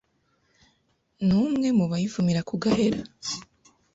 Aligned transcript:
ni 1.25 1.33
umwe 1.45 1.67
mu 1.77 1.85
bayivumira 1.91 2.41
ku 2.49 2.55
gahera 2.63 2.99